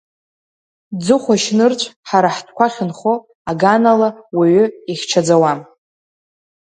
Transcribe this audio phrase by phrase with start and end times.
[1.03, 3.13] Ӡыхәашь нырцә, ҳара ҳтәқәа ахьынхо,
[3.49, 5.59] аган ала уаҩы ихьчаӡауам.